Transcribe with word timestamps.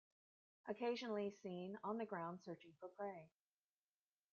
Occasionally 0.67 1.29
seen 1.43 1.77
on 1.83 1.99
the 1.99 2.07
ground 2.07 2.39
searching 2.43 2.73
for 2.79 2.89
prey. 2.89 3.29